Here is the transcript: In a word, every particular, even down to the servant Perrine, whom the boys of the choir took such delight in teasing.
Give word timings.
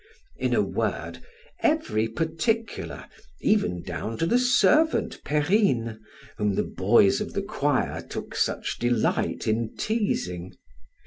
In 0.37 0.55
a 0.55 0.63
word, 0.63 1.19
every 1.61 2.07
particular, 2.07 3.05
even 3.39 3.83
down 3.83 4.17
to 4.17 4.25
the 4.25 4.39
servant 4.39 5.23
Perrine, 5.23 5.99
whom 6.37 6.55
the 6.55 6.63
boys 6.63 7.21
of 7.21 7.33
the 7.33 7.43
choir 7.43 8.01
took 8.01 8.33
such 8.33 8.79
delight 8.79 9.45
in 9.47 9.75
teasing. 9.77 10.55